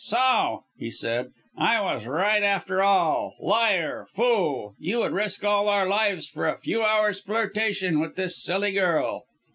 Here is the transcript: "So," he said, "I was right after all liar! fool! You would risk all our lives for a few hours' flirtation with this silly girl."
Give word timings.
"So," 0.03 0.63
he 0.79 0.89
said, 0.89 1.29
"I 1.55 1.79
was 1.79 2.07
right 2.07 2.41
after 2.41 2.81
all 2.81 3.35
liar! 3.39 4.07
fool! 4.09 4.73
You 4.79 4.97
would 5.01 5.11
risk 5.11 5.43
all 5.45 5.69
our 5.69 5.87
lives 5.87 6.27
for 6.27 6.47
a 6.47 6.57
few 6.57 6.81
hours' 6.81 7.21
flirtation 7.21 7.99
with 7.99 8.15
this 8.15 8.43
silly 8.43 8.71
girl." 8.71 9.25